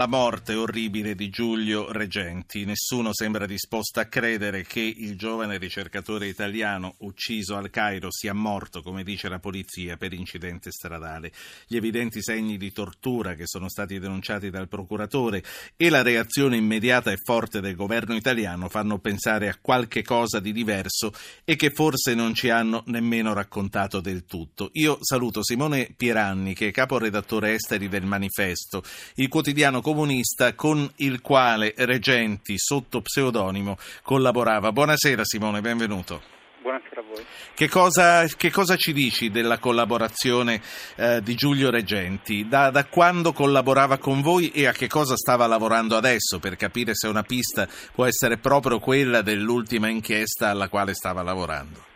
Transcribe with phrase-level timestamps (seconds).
[0.00, 2.64] La morte orribile di Giulio Reggenti.
[2.64, 8.80] Nessuno sembra disposto a credere che il giovane ricercatore italiano ucciso al Cairo sia morto,
[8.80, 11.32] come dice la polizia, per incidente stradale.
[11.66, 15.44] Gli evidenti segni di tortura che sono stati denunciati dal procuratore
[15.76, 20.54] e la reazione immediata e forte del governo italiano fanno pensare a qualche cosa di
[20.54, 21.12] diverso
[21.44, 24.70] e che forse non ci hanno nemmeno raccontato del tutto.
[24.72, 28.82] Io saluto Simone Pieranni, che è caporedattore esteri del Manifesto,
[29.16, 34.70] il quotidiano comunista con il quale Regenti, sotto pseudonimo, collaborava.
[34.70, 36.22] Buonasera Simone, benvenuto.
[36.62, 37.24] Buonasera a voi.
[37.54, 40.62] Che cosa, che cosa ci dici della collaborazione
[40.94, 42.46] eh, di Giulio Regenti?
[42.46, 46.94] Da, da quando collaborava con voi e a che cosa stava lavorando adesso per capire
[46.94, 51.88] se una pista può essere proprio quella dell'ultima inchiesta alla quale stava lavorando?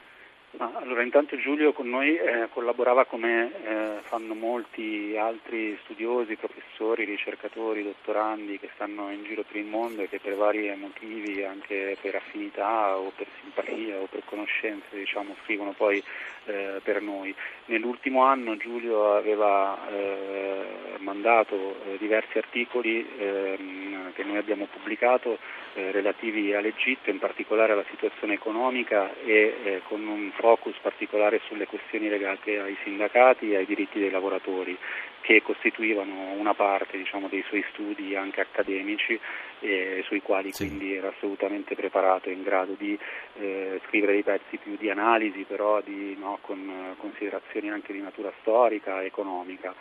[0.57, 7.83] Allora, intanto Giulio con noi eh, collaborava come eh, fanno molti altri studiosi, professori, ricercatori,
[7.83, 12.15] dottorandi che stanno in giro per il mondo e che per vari motivi, anche per
[12.15, 16.01] affinità o per simpatia o per conoscenze, diciamo, scrivono poi
[16.47, 17.35] eh, per noi.
[17.67, 20.65] Nell'ultimo anno Giulio aveva eh,
[20.99, 25.39] mandato eh, diversi articoli ehm, che noi abbiamo pubblicato
[25.75, 32.09] eh, relativi all'Egitto, in particolare alla situazione economica e con un focus particolare sulle questioni
[32.09, 34.77] legate ai sindacati e ai diritti dei lavoratori
[35.25, 39.19] che costituivano una parte diciamo, dei suoi studi anche accademici
[39.61, 40.67] eh, sui quali sì.
[40.67, 42.99] quindi era assolutamente preparato e in grado di
[43.39, 48.31] eh, scrivere dei pezzi più di analisi però di, no, con considerazioni anche di natura
[48.43, 49.75] storica, economica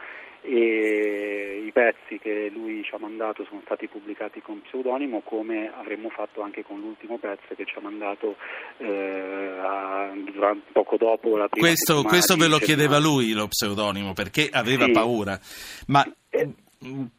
[0.44, 6.10] e i pezzi che lui ci ha mandato sono stati pubblicati con pseudonimo come avremmo
[6.10, 8.36] fatto anche con l'ultimo pezzo che ci ha mandato
[8.78, 14.14] eh, a, durante, poco dopo la prima questo, questo ve lo chiedeva lui lo pseudonimo
[14.14, 14.92] perché aveva sì.
[14.92, 15.40] paura
[15.88, 16.50] ma eh,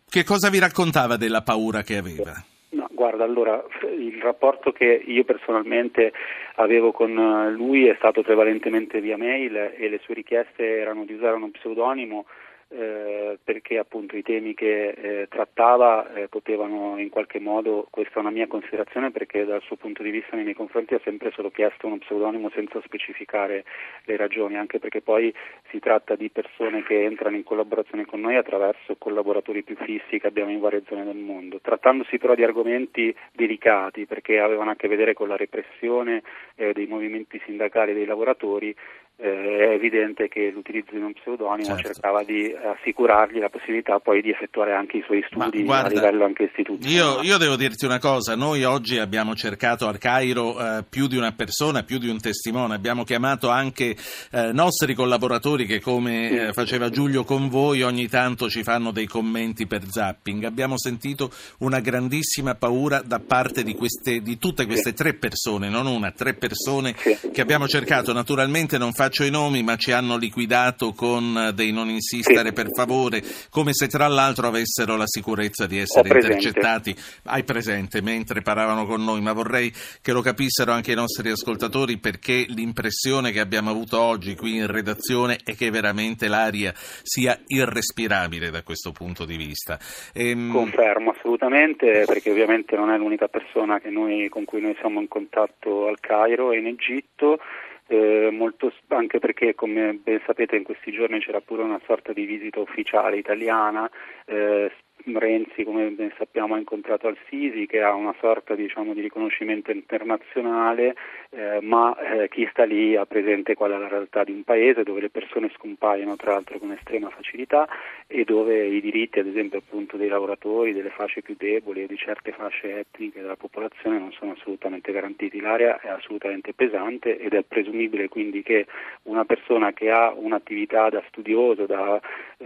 [0.09, 2.33] che cosa vi raccontava della paura che aveva?
[2.71, 3.65] No, guarda, allora
[3.97, 6.13] il rapporto che io personalmente
[6.57, 7.13] avevo con
[7.57, 12.27] lui è stato prevalentemente via mail e le sue richieste erano di usare uno pseudonimo
[12.77, 18.19] eh, perché appunto i temi che eh, trattava eh, potevano in qualche modo, questa è
[18.19, 21.51] una mia considerazione perché dal suo punto di vista nei miei confronti ha sempre solo
[21.51, 23.65] chiesto uno pseudonimo senza specificare
[24.05, 25.33] le ragioni, anche perché poi
[25.71, 30.27] si tratta di persone che entrano in collaborazione con noi attraverso collaboratori più fissi che
[30.27, 34.89] abbiamo in varie zone del mondo, trattandosi però di argomenti delicati perché avevano a che
[34.89, 36.23] vedere con la repressione
[36.57, 38.75] eh, dei movimenti sindacali dei lavoratori
[39.17, 41.93] eh, è evidente che l'utilizzo di un pseudonimo certo.
[41.93, 46.25] cercava di assicurargli la possibilità poi di effettuare anche i suoi studi guarda, a livello
[46.25, 47.23] anche istituzionale.
[47.23, 51.17] Io, io, devo dirti una cosa, noi oggi abbiamo cercato al Cairo eh, più di
[51.17, 53.95] una persona, più di un testimone, abbiamo chiamato anche
[54.33, 56.49] eh, nostri collaboratori che come.
[56.49, 61.31] Eh, faceva Giulio con voi ogni tanto ci fanno dei commenti per zapping, abbiamo sentito
[61.59, 66.35] una grandissima paura da parte di, queste, di tutte queste tre persone, non una, tre
[66.35, 71.53] persone che abbiamo cercato, naturalmente non fa faccio i nomi, ma ci hanno liquidato con
[71.55, 76.95] dei non insistere per favore, come se tra l'altro avessero la sicurezza di essere intercettati.
[77.25, 79.71] Hai presente mentre parlavano con noi, ma vorrei
[80.01, 84.69] che lo capissero anche i nostri ascoltatori perché l'impressione che abbiamo avuto oggi qui in
[84.69, 89.79] redazione è che veramente l'aria sia irrespirabile da questo punto di vista.
[90.15, 90.51] Ehm...
[90.51, 95.89] Confermo assolutamente, perché ovviamente non è l'unica persona noi, con cui noi siamo in contatto
[95.89, 97.39] al Cairo e in Egitto
[97.87, 102.25] eh, molto, anche perché come ben sapete in questi giorni c'era pure una sorta di
[102.25, 103.89] visita ufficiale italiana,
[104.25, 104.71] eh,
[105.07, 110.95] Renzi, come ben sappiamo, ha incontrato Al-Sisi che ha una sorta diciamo, di riconoscimento internazionale,
[111.31, 114.83] eh, ma eh, chi sta lì ha presente qual è la realtà di un paese
[114.83, 117.69] dove le persone scompaiono tra l'altro con estrema facilità
[118.07, 121.97] e dove i diritti, ad esempio, appunto, dei lavoratori, delle fasce più deboli e di
[121.97, 125.41] certe fasce etniche della popolazione non sono assolutamente garantiti.
[125.41, 128.67] L'area è assolutamente pesante ed è presumibile quindi che
[129.03, 132.01] una persona che ha un'attività da studioso, da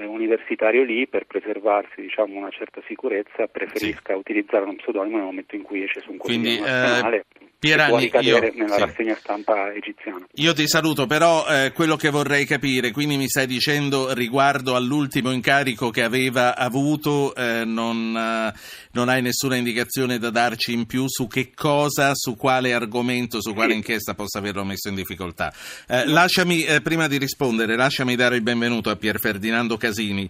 [0.06, 4.18] universitario lì, per preservarsi diciamo, una certa sicurezza preferisca sì.
[4.18, 7.16] utilizzare uno pseudonimo nel momento in cui esce su un quotidiano Quindi, nazionale.
[7.18, 7.46] Eh...
[7.60, 8.80] Pierani, io, nella sì.
[8.80, 10.24] rassegna stampa egiziana.
[10.34, 15.32] Io ti saluto, però eh, quello che vorrei capire, quindi mi stai dicendo riguardo all'ultimo
[15.32, 18.56] incarico che aveva avuto, eh, non, eh,
[18.92, 23.52] non, hai nessuna indicazione da darci in più su che cosa, su quale argomento, su
[23.54, 23.78] quale sì.
[23.78, 25.52] inchiesta possa averlo messo in difficoltà.
[25.88, 30.28] Eh, lasciami, eh, prima di rispondere, lasciami dare il benvenuto a Pier Ferdinando Casini,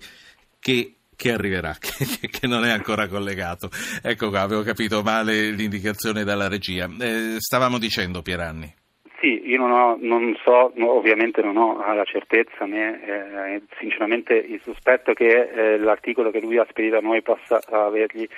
[0.61, 3.69] che che arriverà, che, che, non è ancora collegato.
[4.05, 6.89] Ecco qua, avevo capito male l'indicazione dalla regia.
[7.01, 8.73] Eh, stavamo dicendo, Pieranni.
[9.21, 14.35] Sì, io non, ho, non so, no, ovviamente non ho la certezza né eh, sinceramente
[14.35, 18.29] il sospetto che eh, l'articolo che lui ha spedito a noi possa avergli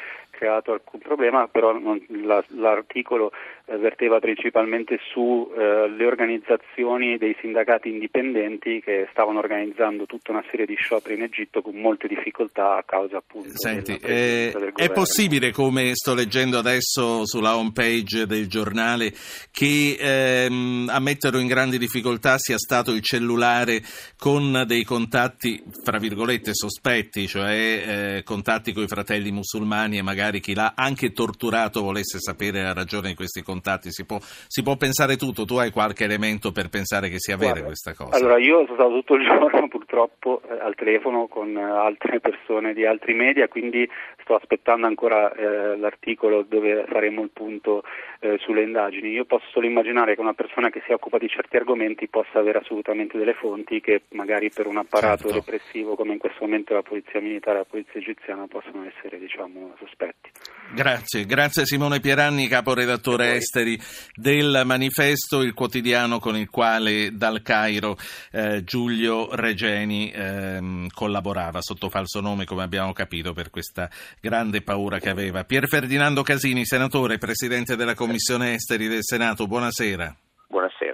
[0.40, 3.30] creato alcun problema, però non, la, l'articolo
[3.66, 10.64] eh, verteva principalmente sulle eh, organizzazioni dei sindacati indipendenti che stavano organizzando tutta una serie
[10.64, 15.90] di scioperi in Egitto con molte difficoltà a causa appunto Senti, eh, è possibile, come
[15.94, 19.12] sto leggendo adesso sulla home page del giornale,
[19.52, 23.82] che ehm, a metterlo in grandi difficoltà sia stato il cellulare
[24.16, 30.29] con dei contatti, fra virgolette, sospetti, cioè eh, contatti con i fratelli musulmani e magari
[30.30, 33.90] magari chi l'ha anche torturato volesse sapere la ragione di questi contatti.
[33.90, 37.62] Si può, si può pensare tutto, tu hai qualche elemento per pensare che sia vera
[37.62, 38.16] questa cosa?
[38.16, 42.72] Allora, io sono stato tutto il giorno purtroppo eh, al telefono con eh, altre persone
[42.72, 43.88] di altri media, quindi
[44.22, 47.82] sto aspettando ancora eh, l'articolo dove faremo il punto
[48.20, 49.10] eh, sulle indagini.
[49.10, 52.58] Io posso solo immaginare che una persona che si occupa di certi argomenti possa avere
[52.58, 55.34] assolutamente delle fonti che magari per un apparato certo.
[55.34, 59.74] repressivo come in questo momento la polizia militare e la polizia egiziana possono essere diciamo,
[60.20, 60.48] sospetti.
[60.72, 63.80] Grazie, grazie Simone Pieranni, caporedattore esteri
[64.14, 67.98] del Manifesto, il quotidiano con il quale dal Cairo
[68.30, 73.90] eh, Giulio Regeni eh, collaborava sotto falso nome, come abbiamo capito, per questa
[74.20, 75.44] grande paura che aveva.
[75.44, 80.16] Pier Ferdinando Casini, senatore, presidente della Commissione Esteri del Senato, buonasera.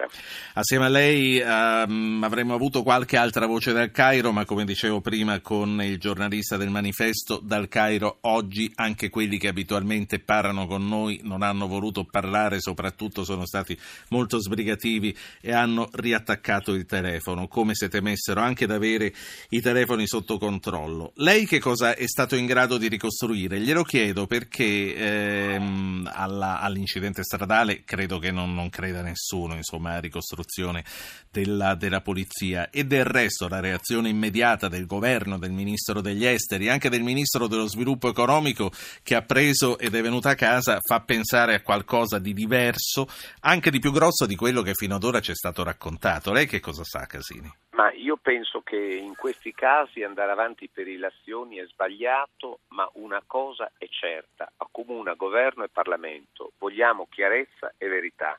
[0.06, 0.34] Buonasera.
[0.54, 5.40] Assieme a lei um, avremmo avuto qualche altra voce dal Cairo, ma come dicevo prima
[5.40, 11.20] con il giornalista del manifesto, dal Cairo oggi anche quelli che abitualmente parlano con noi
[11.24, 17.74] non hanno voluto parlare, soprattutto sono stati molto sbrigativi e hanno riattaccato il telefono, come
[17.74, 19.12] se temessero anche ad avere
[19.50, 21.12] i telefoni sotto controllo.
[21.16, 23.60] Lei che cosa è stato in grado di ricostruire?
[23.60, 30.84] Glielo chiedo perché ehm, alla, all'incidente stradale credo che non, non creda nessuno, insomma, ricostruzione
[31.30, 36.68] della, della, polizia e del resto la reazione immediata del governo, del ministro degli esteri,
[36.68, 38.70] anche del ministro dello sviluppo economico
[39.02, 43.06] che ha preso ed è venuto a casa fa pensare a qualcosa di diverso,
[43.40, 46.32] anche di più grosso di quello che fino ad ora ci è stato raccontato.
[46.32, 47.52] Lei che cosa sa, Casini?
[47.76, 53.22] Ma io penso che in questi casi andare avanti per ilazioni è sbagliato, ma una
[53.26, 58.38] cosa è certa, accomuna governo e Parlamento, vogliamo chiarezza e verità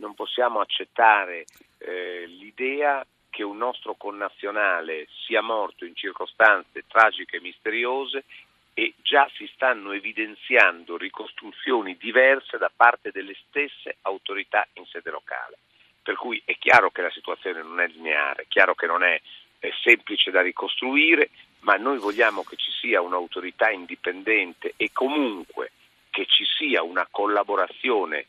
[0.00, 1.44] non possiamo accettare
[1.78, 8.24] eh, l'idea che un nostro connazionale sia morto in circostanze tragiche e misteriose
[8.74, 15.58] e già si stanno evidenziando ricostruzioni diverse da parte delle stesse autorità in sede locale.
[16.02, 19.20] Per cui è chiaro che la situazione non è lineare, è chiaro che non è,
[19.58, 21.30] è semplice da ricostruire,
[21.60, 25.72] ma noi vogliamo che ci sia un'autorità indipendente e comunque
[26.10, 28.26] che ci sia una collaborazione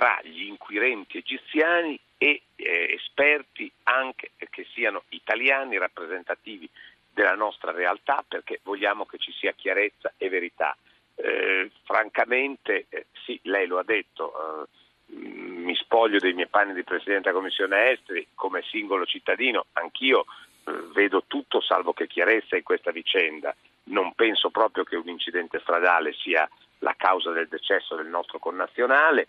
[0.00, 6.66] tra gli inquirenti egiziani e eh, esperti anche che siano italiani rappresentativi
[7.12, 10.74] della nostra realtà perché vogliamo che ci sia chiarezza e verità.
[11.16, 16.82] Eh, francamente, eh, sì, lei lo ha detto, eh, mi spoglio dei miei panni di
[16.82, 20.24] Presidente della Commissione Esteri come singolo cittadino, anch'io
[20.64, 23.54] eh, vedo tutto salvo che chiarezza in questa vicenda.
[23.90, 26.48] Non penso proprio che un incidente stradale sia
[26.78, 29.28] la causa del decesso del nostro connazionale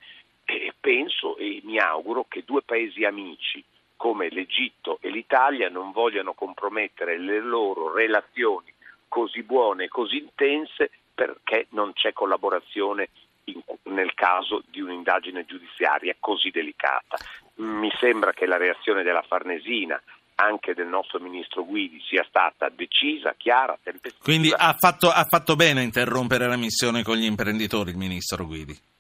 [0.60, 3.64] e penso e mi auguro che due paesi amici
[3.96, 8.74] come l'Egitto e l'Italia non vogliano compromettere le loro relazioni
[9.08, 13.10] così buone e così intense perché non c'è collaborazione
[13.46, 13.62] in,
[13.94, 17.18] nel caso di un'indagine giudiziaria così delicata.
[17.56, 20.02] Mi sembra che la reazione della Farnesina
[20.36, 24.24] anche del nostro ministro Guidi sia stata decisa, chiara, tempestiva.
[24.24, 28.46] Quindi ha fatto, ha fatto bene a interrompere la missione con gli imprenditori il ministro
[28.46, 28.91] Guidi?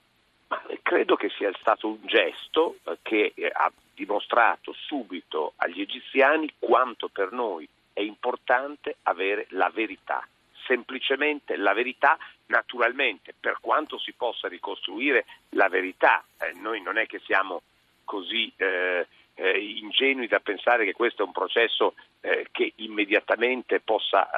[1.01, 7.08] Credo che sia stato un gesto eh, che eh, ha dimostrato subito agli egiziani quanto
[7.08, 10.25] per noi è importante avere la verità,
[10.67, 17.08] semplicemente la verità, naturalmente per quanto si possa ricostruire la verità, eh, noi non è
[17.08, 17.63] che siamo
[18.05, 24.29] così eh, eh, ingenui da pensare che questo è un processo eh, che immediatamente possa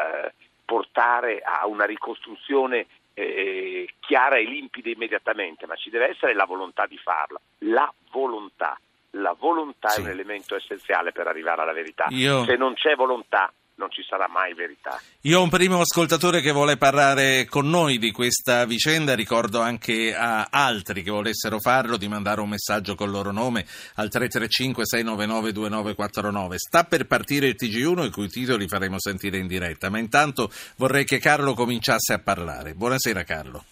[0.63, 6.85] portare a una ricostruzione eh, chiara e limpida immediatamente, ma ci deve essere la volontà
[6.85, 7.39] di farla.
[7.59, 8.77] La volontà.
[9.11, 9.99] La volontà sì.
[9.99, 12.05] è un elemento essenziale per arrivare alla verità.
[12.09, 12.43] Io...
[12.45, 15.01] Se non c'è volontà, non ci sarà mai verità.
[15.21, 20.15] Io ho un primo ascoltatore che vuole parlare con noi di questa vicenda, ricordo anche
[20.15, 23.65] a altri che volessero farlo di mandare un messaggio con il loro nome
[23.95, 26.57] al 335 699 2949.
[26.57, 31.05] Sta per partire il TG1 i cui titoli faremo sentire in diretta, ma intanto vorrei
[31.05, 32.73] che Carlo cominciasse a parlare.
[32.73, 33.65] Buonasera Carlo.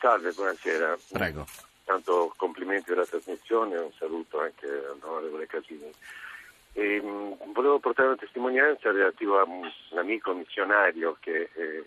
[0.00, 0.96] Salve, buonasera.
[1.10, 1.46] Prego.
[1.84, 5.90] tanto complimenti della trasmissione e un saluto anche all'onorevole Casini.
[6.72, 11.84] E, mh, volevo portare una testimonianza relativa a un, amico missionario che eh,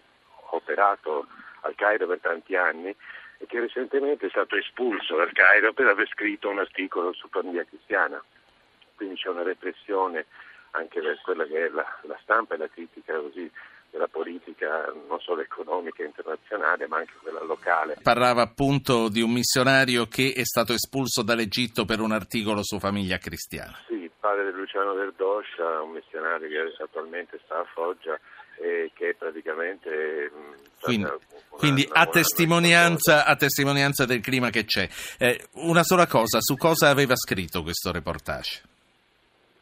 [0.51, 1.27] operato
[1.61, 2.95] al Cairo per tanti anni
[3.37, 7.63] e che recentemente è stato espulso dal Cairo per aver scritto un articolo su famiglia
[7.63, 8.21] cristiana.
[8.95, 10.25] Quindi c'è una repressione
[10.71, 13.49] anche per quella che è la, la stampa e la critica così
[13.91, 17.97] della politica non solo economica e internazionale ma anche quella locale.
[18.01, 23.17] Parlava appunto di un missionario che è stato espulso dall'Egitto per un articolo su famiglia
[23.17, 23.77] cristiana.
[24.41, 28.19] Padre Luciano Verdoscia, un missionario che attualmente sta a Foggia
[28.57, 30.31] e che praticamente...
[30.81, 31.17] Quindi, una,
[31.49, 34.89] quindi a, testimonianza, a, testimonianza, del clima che c'è.
[35.19, 38.63] Eh, una sola cosa, su cosa aveva scritto questo reportage?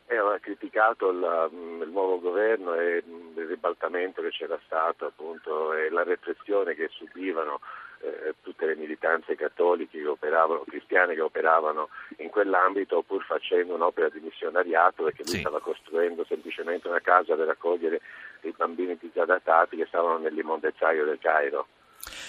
[0.07, 1.49] aveva criticato il,
[1.83, 7.59] il, nuovo governo e il ribaltamento che c'era stato appunto, e la repressione che subivano
[8.01, 8.33] eh,
[8.79, 15.23] militanze cattoliche che operavano, cristiane che operavano in quell'ambito pur facendo un'opera di missionariato perché
[15.23, 15.39] lui sì.
[15.39, 18.01] stava costruendo semplicemente una casa per accogliere
[18.41, 21.67] i bambini disadattati che stavano nell'immondezzaio del Cairo.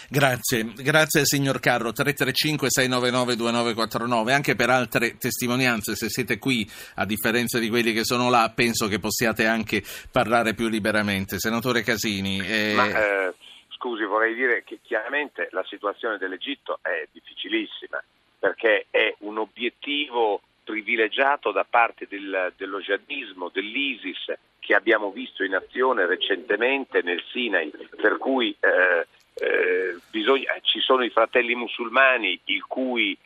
[0.08, 1.90] Grazie, grazie signor Carro.
[1.90, 4.32] 335-699-2949.
[4.32, 8.88] Anche per altre testimonianze, se siete qui, a differenza di quelli che sono là, penso
[8.88, 11.38] che possiate anche parlare più liberamente.
[11.38, 12.40] Senatore Casini.
[12.40, 12.72] Eh...
[12.74, 13.32] Ma, eh,
[13.80, 18.02] scusi, vorrei dire che chiaramente la situazione dell'Egitto è difficilissima
[18.38, 25.54] perché è un obiettivo privilegiato da parte del, dello jihadismo, dell'ISIS che abbiamo visto in
[25.54, 32.64] azione recentemente nel Sinai, per cui eh, eh, bisogna, ci sono i fratelli musulmani il
[32.66, 33.16] cui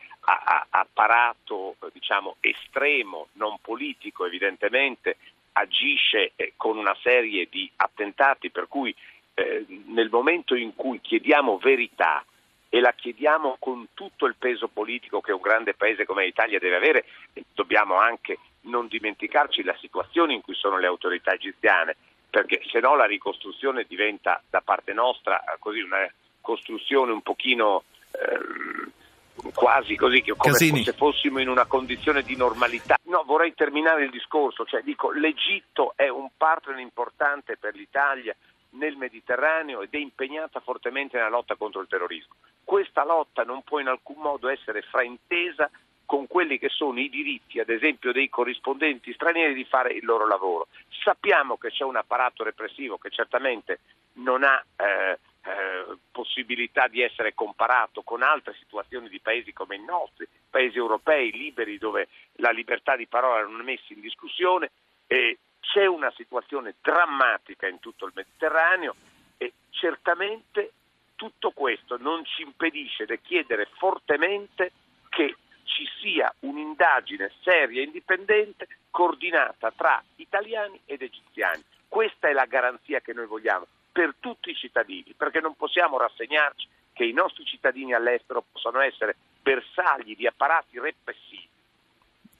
[0.69, 5.17] apparato diciamo, estremo, non politico evidentemente,
[5.51, 8.95] agisce eh, con una serie di attentati per cui
[9.35, 12.23] eh, nel momento in cui chiediamo verità
[12.69, 16.75] e la chiediamo con tutto il peso politico che un grande paese come l'Italia deve
[16.75, 17.05] avere,
[17.53, 21.95] dobbiamo anche non dimenticarci la situazione in cui sono le autorità egiziane
[22.29, 26.09] perché se no la ricostruzione diventa da parte nostra così una
[26.41, 30.83] costruzione un pochino eh, quasi così come Casini.
[30.83, 32.97] se fossimo in una condizione di normalità.
[33.03, 38.35] No, vorrei terminare il discorso, cioè dico l'Egitto è un partner importante per l'Italia
[38.77, 42.35] nel Mediterraneo ed è impegnata fortemente nella lotta contro il terrorismo.
[42.63, 45.69] Questa lotta non può in alcun modo essere fraintesa
[46.05, 50.27] con quelli che sono i diritti, ad esempio, dei corrispondenti stranieri di fare il loro
[50.27, 50.67] lavoro.
[51.03, 53.79] Sappiamo che c'è un apparato repressivo che certamente
[54.13, 55.17] non ha eh,
[55.47, 61.31] eh, possibilità di essere comparato con altre situazioni di paesi come i nostri, paesi europei
[61.31, 64.71] liberi dove la libertà di parola non è messa in discussione.
[65.07, 65.37] E
[65.71, 68.95] c'è una situazione drammatica in tutto il Mediterraneo
[69.37, 70.71] e certamente
[71.15, 74.71] tutto questo non ci impedisce di chiedere fortemente
[75.09, 81.63] che ci sia un'indagine seria e indipendente coordinata tra italiani ed egiziani.
[81.87, 86.67] Questa è la garanzia che noi vogliamo per tutti i cittadini, perché non possiamo rassegnarci
[86.93, 91.53] che i nostri cittadini all'estero possano essere bersagli di apparati repressivi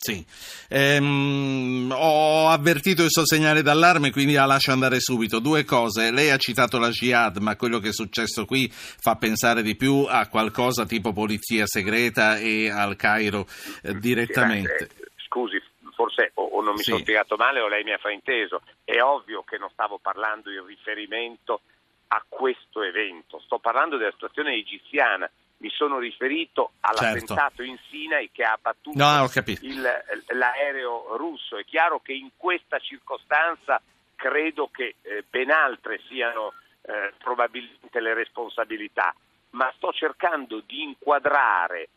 [0.06, 0.24] sì,
[0.70, 5.40] ehm, ho avvertito il suo segnale d'allarme, quindi la lascio andare subito.
[5.40, 9.64] Due cose, lei ha citato la Jihad, ma quello che è successo qui fa pensare
[9.64, 13.48] di più a qualcosa tipo polizia segreta e al Cairo
[13.82, 14.90] eh, direttamente.
[15.26, 15.60] Scusi,
[15.96, 16.92] forse o, o non mi sì.
[16.92, 18.62] sono spiegato male o lei mi ha frainteso.
[18.84, 21.62] È ovvio che non stavo parlando in riferimento
[22.10, 25.28] a questo evento, sto parlando della situazione egiziana
[25.66, 27.64] mi sono riferito all'attentato certo.
[27.64, 29.28] in Sinai che ha abbattuto no,
[29.62, 31.58] il, l'aereo russo.
[31.58, 33.82] È chiaro che in questa circostanza
[34.16, 36.54] credo che eh, ben altre siano
[36.84, 39.16] eh, probabilmente le responsabilità,
[39.52, 41.90] ma sto cercando di inquadrare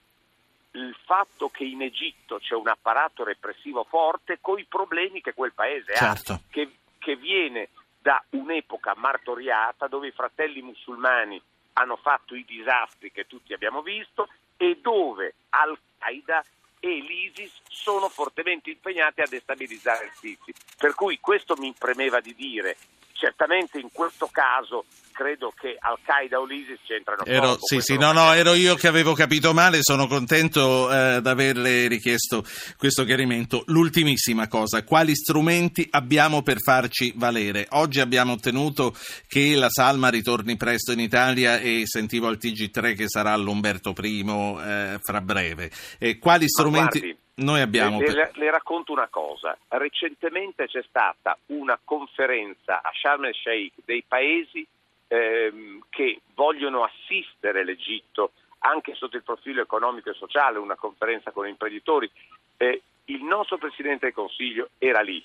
[0.72, 5.52] il fatto che in Egitto c'è un apparato repressivo forte con i problemi che quel
[5.52, 6.32] paese certo.
[6.32, 7.68] ha, che, che viene
[8.00, 11.42] da un'epoca martoriata dove i fratelli musulmani
[11.74, 16.44] hanno fatto i disastri che tutti abbiamo visto e dove Al-Qaeda
[16.80, 20.52] e l'ISIS sono fortemente impegnati a destabilizzare il Sisi.
[20.76, 22.76] Per cui questo mi premeva di dire.
[23.18, 27.66] Certamente in questo caso credo che Al-Qaeda o l'ISIS c'entrano ero, poco.
[27.66, 31.88] Sì, sì, no, no, ero io che avevo capito male, sono contento eh, di averle
[31.88, 32.44] richiesto
[32.76, 33.64] questo chiarimento.
[33.66, 37.66] L'ultimissima cosa, quali strumenti abbiamo per farci valere?
[37.70, 38.94] Oggi abbiamo ottenuto
[39.26, 44.20] che la Salma ritorni presto in Italia e sentivo al TG3 che sarà l'Umberto I
[44.20, 45.72] eh, fra breve.
[45.98, 47.26] E quali strumenti...
[47.38, 48.00] Noi abbiamo...
[48.00, 49.56] Le, le, le, racconto una cosa.
[49.68, 54.66] Recentemente c'è stata una conferenza a Sharm el-Sheikh dei paesi
[55.06, 61.46] ehm, che vogliono assistere l'Egitto anche sotto il profilo economico e sociale, una conferenza con
[61.46, 62.10] imprenditori.
[62.56, 65.24] Eh, il nostro Presidente del Consiglio era lì.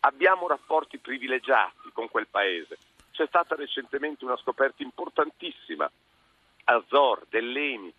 [0.00, 2.76] Abbiamo rapporti privilegiati con quel paese.
[3.12, 5.90] C'è stata recentemente una scoperta importantissima
[6.64, 7.92] a Zor, dell'ENI,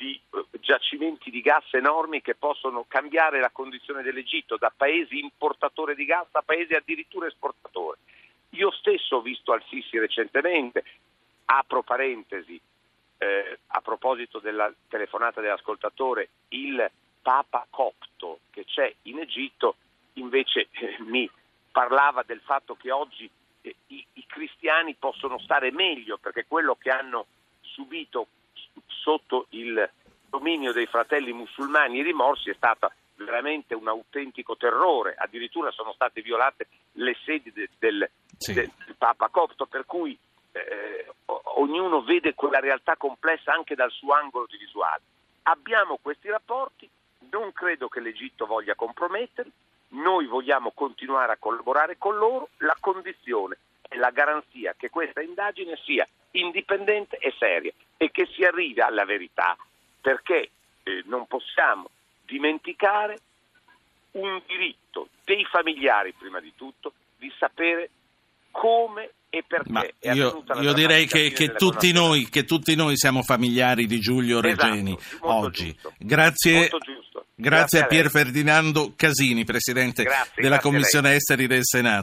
[0.00, 5.94] di eh, giacimenti di gas enormi che possono cambiare la condizione dell'Egitto da paesi importatore
[5.94, 7.98] di gas a paesi addirittura esportatore.
[8.50, 10.84] Io stesso ho visto al Sisi recentemente,
[11.44, 12.58] apro parentesi,
[13.18, 16.90] eh, a proposito della telefonata dell'ascoltatore, il
[17.20, 19.76] Papa Copto che c'è in Egitto
[20.14, 21.30] invece eh, mi
[21.70, 23.30] parlava del fatto che oggi
[23.60, 27.26] eh, i, i cristiani possono stare meglio perché quello che hanno
[27.60, 28.28] subito
[29.00, 29.88] sotto il
[30.28, 36.68] dominio dei fratelli musulmani rimorsi è stato veramente un autentico terrore, addirittura sono state violate
[36.92, 38.52] le sedi de, del, sì.
[38.52, 40.16] del, Papa Copto, per cui
[40.52, 41.06] eh,
[41.56, 45.02] ognuno vede quella realtà complessa anche dal suo angolo di visuale.
[45.44, 46.88] Abbiamo questi rapporti,
[47.30, 49.52] non credo che l'Egitto voglia comprometterli,
[49.88, 55.76] noi vogliamo continuare a collaborare con loro, la condizione è la garanzia che questa indagine
[55.84, 59.54] sia indipendente e seria e che si arrivi alla verità,
[60.00, 60.50] perché
[60.84, 61.90] eh, non possiamo
[62.24, 63.18] dimenticare
[64.12, 67.90] un diritto dei familiari, prima di tutto, di sapere
[68.50, 69.96] come e perché.
[70.12, 74.66] io, io direi che, che, tutti noi, che, tutti noi, siamo familiari di Giulio esatto,
[74.66, 75.66] Regeni oggi.
[75.66, 76.70] Giusto, grazie,
[77.34, 81.98] grazie, a Pier Ferdinando Casini, Presidente grazie, della grazie Commissione Esteri del Senato.